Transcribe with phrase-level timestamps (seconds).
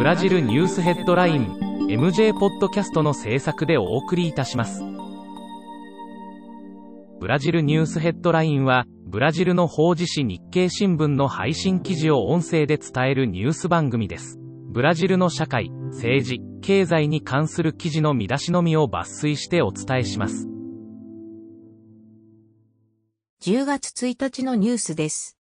[0.00, 1.58] ブラジルニュースヘッドライン
[1.90, 4.82] MJ ポッドキャストの制作でお送りいたします。
[7.20, 14.38] ブラジルニュースヘッドラインは、ブラジルの法事紙日経新聞の配信記事を音声で伝えるニュース番組です。
[14.70, 20.48] ブラジルの社会、政治、経済に関する記事の見出しのみを抜粋してお伝えします。
[23.42, 25.39] 10月1日のニュースです。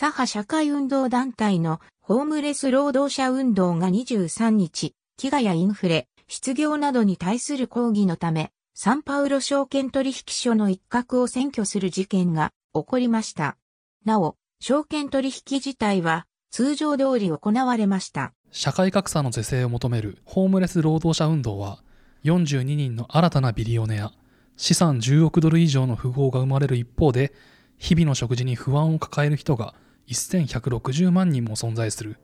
[0.00, 13.58] 左派社会運動団体のホームレス労働者運動が23日、飢餓やインフレ、失業などに対する抗議のため、サンパウロ証券取引所の一角を占拠する事件が起こりました。
[14.06, 18.32] なお、証券取引自体は通常通り行われました。
[18.50, 21.82] 社会格差の是正を求めるホームレス労働者運動は、
[22.24, 24.12] 42人の新たなビリオネア、
[24.56, 27.34] 資産10億ドル以上の富豪が生まれる一方で、
[27.76, 29.74] 日々の食事に不安を抱える人が
[30.10, 32.18] 1160万人も存在する。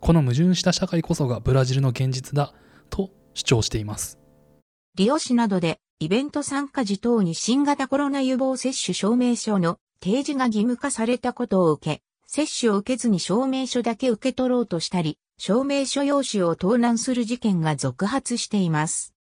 [0.00, 2.52] この矛盾した社会こそがブラジルの現実だ
[2.90, 4.18] と主張しています。
[4.96, 19.14] リオ市などでイベント参加時等に新型コロナ予防接種証明書の提示が義務化されたことを受け、接種を受けずに証明書だけ受け取ろうとしたり、証明書用紙を盗難する事件が続発しています。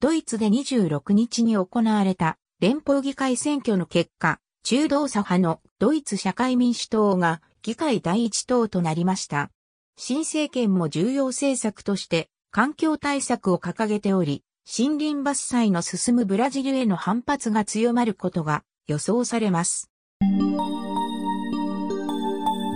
[0.00, 9.52] ドイツで26日に行われた連邦議会選挙の結果、中道左派のドイツ社会民主党が議会第一党となりました。
[9.96, 19.88] 新政権も重要政策として環境対策を掲げており、森林伐採の進むブラジルへの反発が強まることが予想されます。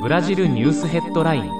[0.00, 1.50] ブラジルニュースヘッドライン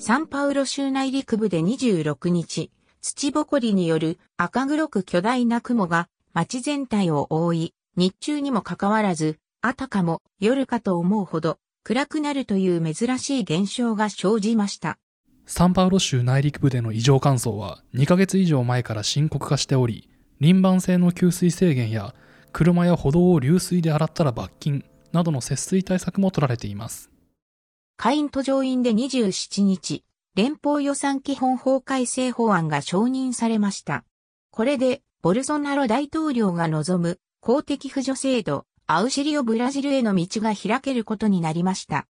[0.00, 2.72] サンパウロ州内陸部で26日、
[3.02, 14.98] 土ぼこりによる赤黒く巨大な雲が街全体を覆い、日中にもかかわらず、あたかも夜かと思うほど暗くなるという珍しい現象が生じました。
[15.46, 22.14] サンパウロ州内陸部での異常乾燥は2ヶ月以上前から深刻化しており、輪番性の給水制限や
[22.52, 27.10] 車や歩道を流水で洗ったら罰金などの節水対策も取られています。
[27.96, 30.04] 下院と上院で27日、
[30.36, 34.04] 連邦予算基本法改正法案が承認されました。
[34.50, 42.06] これで、ボルソナロ大統領が望む公的扶助制度、アウシリオブラジルへの道が開けることになりました。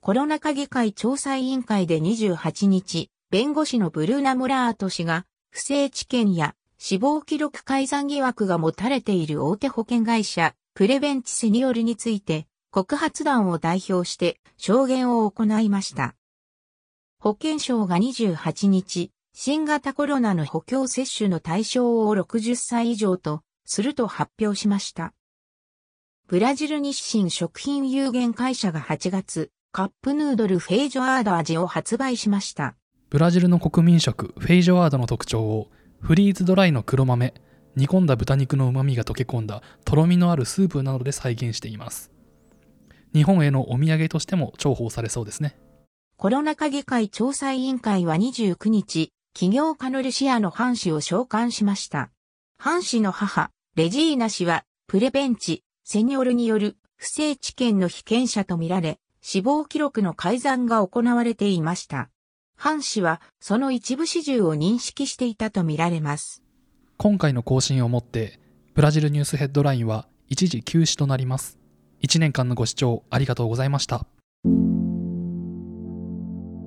[0.00, 16.14] コロナ禍議会調査委員会で28日、弁護士のブルーナ・モラート氏が、不正知見や死亡記録改ざん疑惑が持たれている大手保険会社、プレベンチセニオルについて、告発団を代表して証言を行いました。
[17.22, 25.12] 保健省が28日、新型コロナの補強接種の対象を60歳以上とすると発表しました。
[26.28, 32.74] ブラジル日清食品有限会社が8月、カップヌードルフェイジョアード味を発売しました。
[33.10, 35.70] ブラジルの国民食フェイジョアードの特徴を
[36.00, 37.34] フリーズドライの黒豆、
[37.76, 42.10] 煮込んだ豚肉の旨味が溶け込んだとろみのあるスープなどで再現しています。
[43.12, 45.58] 日本へのお土産としても重宝されそうですね。
[46.20, 52.10] コロナ禍議会調査委員会は29日、企業家のルシアのハン氏を召喚しました。
[52.58, 62.10] ハン氏の母、レジーナ氏は、プレベンチ、セニョルによる不正知見の被験者とみられ、死亡記録の改ざんが行われていました。
[62.54, 66.42] ハン氏は、その一部始終を認識していたとみられます。
[66.98, 68.38] 今回の更新をもって、
[68.74, 71.58] ブラジルニュースヘッドラインは一時休止となります。
[72.02, 74.04] 1年間のご視聴ありがとうございました。